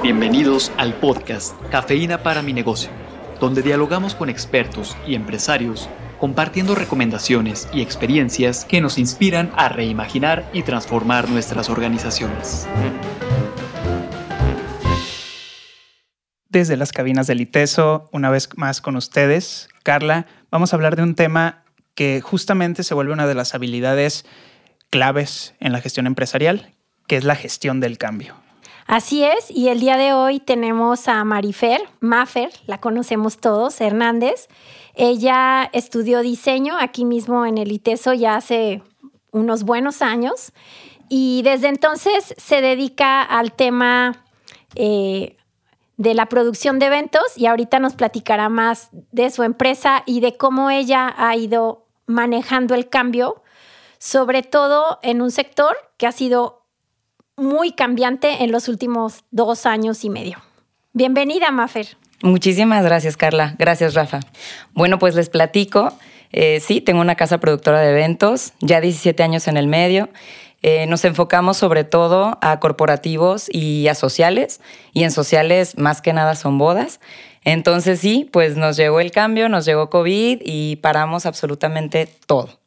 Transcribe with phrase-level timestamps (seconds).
[0.00, 2.90] Bienvenidos al podcast Cafeína para mi negocio,
[3.38, 10.48] donde dialogamos con expertos y empresarios compartiendo recomendaciones y experiencias que nos inspiran a reimaginar
[10.52, 12.66] y transformar nuestras organizaciones.
[16.48, 21.04] Desde las cabinas del ITESO, una vez más con ustedes, Carla, vamos a hablar de
[21.04, 21.62] un tema
[21.94, 24.24] que justamente se vuelve una de las habilidades
[24.90, 26.74] claves en la gestión empresarial,
[27.06, 28.34] que es la gestión del cambio.
[28.86, 34.48] Así es, y el día de hoy tenemos a Marifer, Maffer, la conocemos todos, Hernández.
[34.94, 38.82] Ella estudió diseño aquí mismo en el ITESO ya hace
[39.30, 40.52] unos buenos años
[41.08, 44.24] y desde entonces se dedica al tema
[44.74, 45.36] eh,
[45.96, 50.36] de la producción de eventos y ahorita nos platicará más de su empresa y de
[50.36, 53.42] cómo ella ha ido manejando el cambio,
[53.98, 56.61] sobre todo en un sector que ha sido
[57.42, 60.38] muy cambiante en los últimos dos años y medio.
[60.92, 61.96] Bienvenida, Mafer.
[62.22, 63.56] Muchísimas gracias, Carla.
[63.58, 64.20] Gracias, Rafa.
[64.72, 65.92] Bueno, pues les platico.
[66.30, 70.08] Eh, sí, tengo una casa productora de eventos, ya 17 años en el medio.
[70.62, 74.60] Eh, nos enfocamos sobre todo a corporativos y a sociales,
[74.92, 77.00] y en sociales más que nada son bodas.
[77.44, 82.61] Entonces sí, pues nos llegó el cambio, nos llegó COVID y paramos absolutamente todo.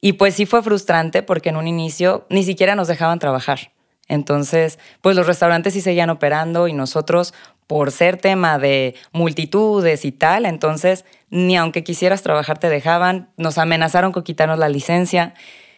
[0.00, 3.72] Y pues sí fue frustrante porque en un inicio ni siquiera nos dejaban trabajar.
[4.08, 7.32] Entonces, pues los restaurantes sí seguían operando y nosotros,
[7.68, 13.56] por ser tema de multitudes y tal, entonces ni aunque quisieras trabajar te dejaban, nos
[13.56, 15.34] amenazaron con quitarnos la licencia.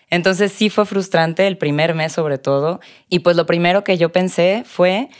[0.09, 2.81] Entonces sí fue frustrante el primer mes sobre todo.
[3.09, 5.11] Y pues lo primero que yo pensé fue,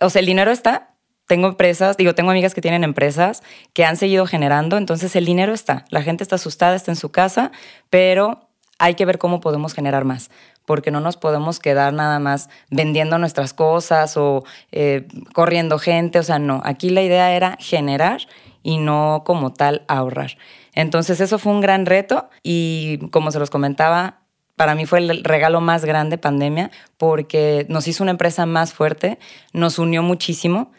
[0.00, 0.94] o sea, el dinero está,
[1.26, 5.52] tengo empresas, digo, tengo amigas que tienen empresas que han seguido generando, entonces el dinero
[5.52, 7.52] está, la gente está asustada, está en su casa,
[7.88, 8.49] pero
[8.80, 10.30] hay que ver cómo podemos generar más,
[10.64, 14.42] porque no nos podemos quedar nada más vendiendo nuestras cosas o
[14.72, 18.22] eh, corriendo gente, o sea, no, aquí la idea era generar
[18.62, 20.38] y no como tal ahorrar.
[20.74, 24.20] Entonces eso fue un gran reto y como se los comentaba,
[24.56, 29.18] para mí fue el regalo más grande pandemia porque nos hizo una empresa más fuerte,
[29.52, 30.72] nos unió muchísimo,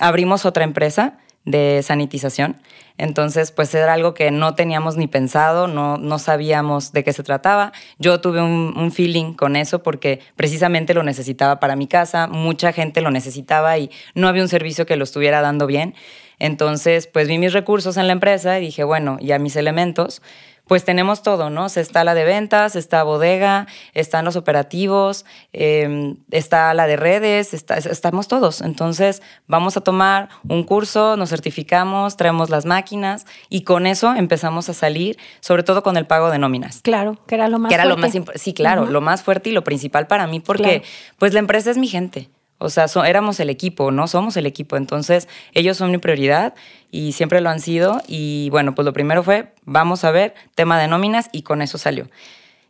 [0.00, 2.60] abrimos otra empresa de sanitización.
[2.98, 7.22] Entonces, pues era algo que no teníamos ni pensado, no, no sabíamos de qué se
[7.22, 7.72] trataba.
[7.98, 12.72] Yo tuve un, un, feeling con eso porque precisamente lo necesitaba para mi casa, mucha
[12.72, 15.94] gente lo necesitaba y no había un servicio que lo estuviera dando bien.
[16.38, 20.22] Entonces, pues vi mis recursos en la empresa y dije, bueno, ya mis elementos
[20.66, 21.66] pues tenemos todo, ¿no?
[21.66, 28.28] está la de ventas, está bodega, están los operativos, em, está la de redes, estamos
[28.28, 28.60] todos.
[28.60, 34.68] Entonces vamos a tomar un curso, nos certificamos, traemos las máquinas y con eso empezamos
[34.68, 36.80] a salir, sobre todo con el pago de nóminas.
[36.82, 38.18] Claro, que era lo más que era fuerte.
[38.18, 40.82] Lo más sí, claro, lo más fuerte y lo principal para mí porque
[41.18, 42.30] pues la empresa es mi gente.
[42.62, 44.76] O sea, éramos el equipo, no somos el equipo.
[44.76, 46.54] Entonces, ellos son mi prioridad
[46.90, 48.00] y siempre lo han sido.
[48.06, 51.78] Y bueno, pues lo primero fue, vamos a ver, tema de nóminas y con eso
[51.78, 52.08] salió.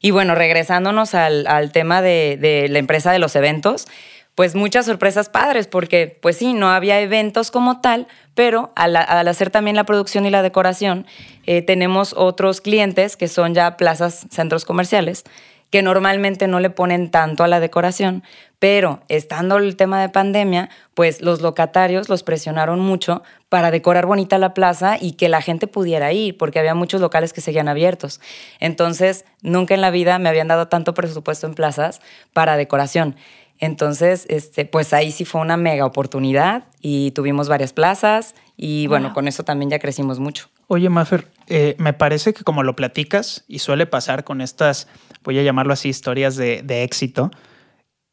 [0.00, 3.86] Y bueno, regresándonos al, tema de, la empresa de los eventos,
[4.34, 9.50] pues muchas sorpresas padres, porque pues sí, no había eventos como tal, pero al, hacer
[9.50, 11.06] también la producción y la decoración,
[11.46, 15.24] eh, tenemos otros clientes que son ya plazas, centros comerciales,
[15.72, 18.22] que normalmente no le ponen tanto a la decoración,
[18.58, 24.36] pero estando el tema de pandemia, pues los locatarios los presionaron mucho para decorar bonita
[24.36, 28.20] la plaza y que la gente pudiera ir, porque había muchos locales que seguían abiertos.
[28.60, 32.02] Entonces, nunca en la vida me habían dado tanto presupuesto en plazas
[32.34, 33.16] para decoración.
[33.58, 39.14] Entonces, este, pues ahí sí fue una mega oportunidad y tuvimos varias plazas y bueno,
[39.14, 40.48] con eso también ya crecimos mucho.
[40.66, 44.88] Oye, Maffer, eh, me parece que como lo platicas y suele pasar con estas,
[45.22, 47.30] voy a llamarlo así, historias de, de éxito,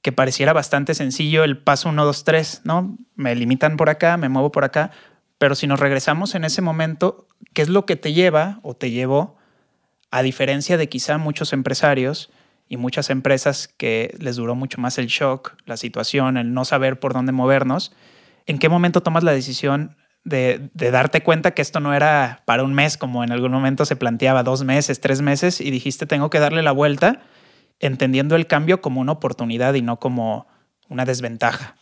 [0.02, 2.98] que pareciera bastante sencillo el paso 1, 2, 3, ¿no?
[3.16, 4.92] Me limitan por acá, me muevo por acá,
[5.38, 8.92] pero si nos regresamos en ese momento, ¿qué es lo que te lleva o te
[8.92, 9.38] llevó,
[10.12, 12.32] a diferencia de quizá muchos empresarios
[12.68, 17.00] y muchas empresas que les duró mucho más el shock, la situación, el no saber
[17.00, 17.94] por dónde movernos,
[18.46, 19.98] ¿en qué momento tomas la decisión
[20.30, 23.96] de, darte cuenta que esto no era para un mes, como en algún momento se
[23.96, 27.22] planteaba, dos meses, tres meses, y dijiste, tengo que darle la vuelta
[27.80, 30.48] entendiendo el cambio como una oportunidad y no como
[30.90, 31.76] una desventaja.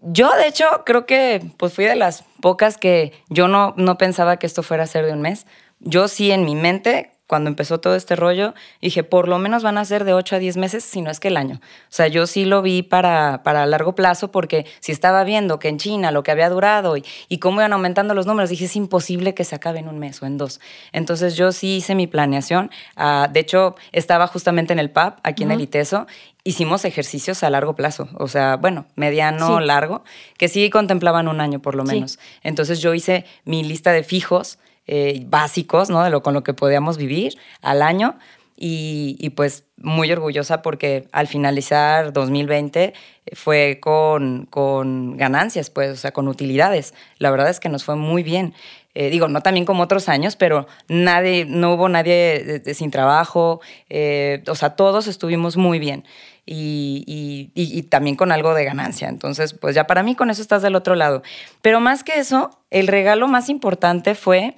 [0.00, 4.38] Yo, de hecho, creo que pues fui de las pocas que yo no, no pensaba
[4.38, 5.46] que esto fuera a ser de un mes.
[5.80, 9.78] Yo sí en mi mente cuando empezó todo este rollo, dije, por lo menos van
[9.78, 11.60] a ser de 8 a 10 meses, si no es que el año.
[11.62, 15.68] O sea, yo sí lo vi para, para largo plazo porque si estaba viendo que
[15.68, 18.74] en China lo que había durado y, y cómo iban aumentando los números, dije, es
[18.74, 20.60] imposible que se acabe en un mes o en dos.
[20.90, 22.72] Entonces yo sí hice mi planeación.
[22.96, 26.08] Ah, de hecho, estaba justamente en el pub, aquí en el ITESO,
[26.42, 30.02] hicimos ejercicios a largo plazo, o sea, bueno, mediano, largo,
[30.36, 32.18] que sí contemplaban un año por lo menos.
[32.42, 36.02] Entonces yo hice mi lista de fijos eh, básicos, ¿no?
[36.02, 38.18] De lo con lo que podíamos vivir al año.
[38.62, 42.92] Y, pues muy orgullosa porque al finalizar 2020
[43.32, 46.92] fue con, con, ganancias, pues, o sea, con utilidades.
[47.16, 48.52] La verdad es que nos fue muy bien.
[48.94, 54.42] Eh, digo, no también como otros años, pero nadie, no hubo nadie sin trabajo, eh,
[54.48, 56.04] o sea, todos estuvimos muy bien.
[56.46, 59.08] Y, y, y, también con algo de ganancia.
[59.08, 61.22] Entonces, pues ya para mí con eso estás del otro lado.
[61.62, 64.56] Pero más que eso, el regalo más importante fue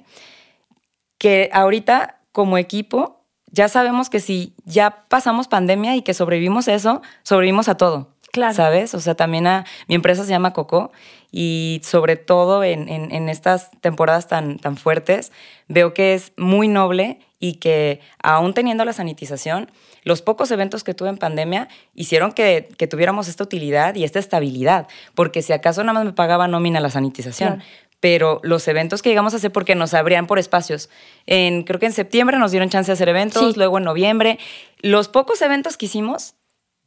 [1.19, 7.03] que ahorita como equipo ya sabemos que si ya pasamos pandemia y que sobrevivimos eso,
[7.21, 8.09] sobrevivimos a todo.
[8.31, 8.55] Claro.
[8.55, 8.95] ¿Sabes?
[8.95, 10.91] O sea, también a, mi empresa se llama Coco
[11.31, 15.31] y sobre todo en, en, estas temporadas tan, tan fuertes,
[15.67, 19.69] veo que es muy noble y que aún teniendo la sanitización,
[20.03, 24.17] los pocos eventos que tuve en pandemia hicieron que, que, tuviéramos esta utilidad y esta
[24.17, 27.61] estabilidad, porque si acaso nada más me pagaba nómina la sanitización,
[27.99, 30.89] pero los eventos que llegamos a hacer porque nos abrían por espacios.
[31.25, 34.39] En, creo que en septiembre nos dieron chance de hacer eventos, luego en noviembre.
[34.79, 36.35] Los pocos eventos que hicimos,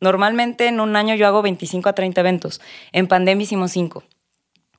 [0.01, 2.63] normalmente en un año yo hago 25 a 30 eventos.
[2.93, 4.05] En pandemia hicimos 5.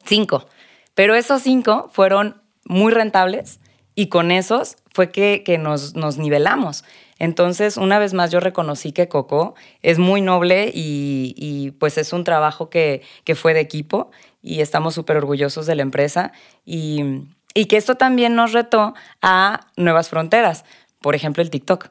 [0.05, 0.47] 5.
[0.95, 3.59] Pero esos 5 fueron muy rentables
[3.97, 6.85] y con esos fue que, que nos, nos nivelamos.
[7.17, 12.13] Entonces, una vez más, yo reconocí que Coco es muy noble y, y pues es
[12.13, 14.11] un trabajo que, que fue de equipo
[14.43, 16.31] y estamos súper orgullosos de la empresa
[16.63, 17.23] y,
[17.55, 20.63] y que esto también nos retó a nuevas fronteras,
[21.01, 21.89] por ejemplo el TikTok.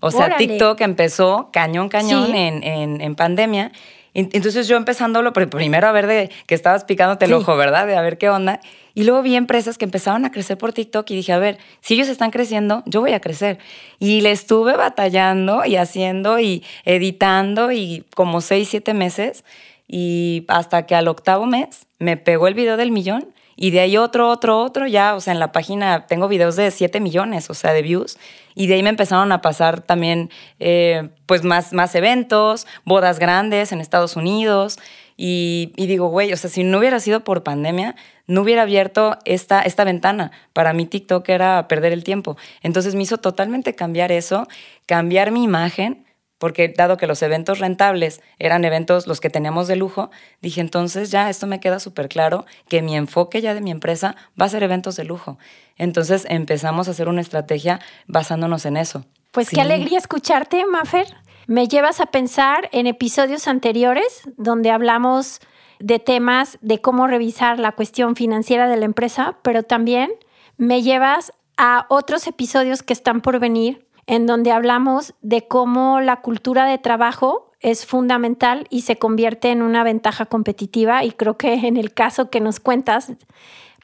[0.00, 3.72] O sea, TikTok empezó cañón, cañón en, en, en, pandemia.
[4.18, 7.86] Entonces yo empezándolo, primero a ver de que estabas picándote el ojo, ¿verdad?
[7.86, 8.60] De a ver qué onda.
[8.94, 11.92] Y luego vi empresas que empezaron a crecer por TikTok y dije, a ver, si
[11.92, 13.58] ellos están creciendo, yo voy a crecer.
[13.98, 19.44] Y le estuve batallando y haciendo y editando y como seis, siete meses.
[19.86, 23.96] Y hasta que al octavo mes me pegó el video del millón y de ahí
[23.96, 27.54] otro, otro, otro, ya, o sea, en la página tengo videos de 7 millones, o
[27.54, 28.18] sea, de views.
[28.54, 30.30] Y de ahí me empezaron a pasar también,
[30.60, 34.78] eh, pues, más, más eventos, bodas grandes en Estados Unidos.
[35.16, 39.62] Y, digo, güey, o sea, si no hubiera sido por pandemia, no hubiera abierto esta,
[39.62, 40.32] esta ventana.
[40.52, 42.36] Para mí TikTok era perder el tiempo.
[42.62, 44.46] Entonces me hizo totalmente cambiar eso,
[44.86, 46.05] cambiar mi imagen
[46.38, 50.10] porque dado que los eventos rentables eran eventos los que teníamos de lujo,
[50.42, 54.16] dije entonces ya esto me queda súper claro que mi enfoque ya de mi empresa
[54.40, 55.38] va a ser eventos de lujo.
[55.76, 59.04] Entonces empezamos a hacer una estrategia basándonos en eso.
[59.32, 61.06] Pues qué alegría escucharte, Mafer.
[61.46, 65.40] Me llevas a pensar en episodios anteriores donde hablamos
[65.78, 70.10] de temas de cómo revisar la cuestión financiera de la empresa, pero también
[70.56, 76.20] me llevas a otros episodios que están por venir en donde hablamos de cómo la
[76.20, 81.54] cultura de trabajo es fundamental y se convierte en una ventaja competitiva y creo que
[81.54, 83.12] en el caso que nos cuentas,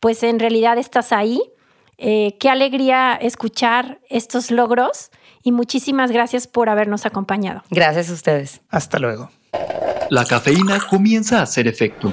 [0.01, 1.43] pues en realidad estás ahí.
[1.99, 5.11] Eh, qué alegría escuchar estos logros
[5.43, 7.63] y muchísimas gracias por habernos acompañado.
[7.71, 8.61] Gracias a ustedes.
[8.69, 9.31] Hasta luego.
[10.11, 12.13] La cafeína comienza a hacer efecto.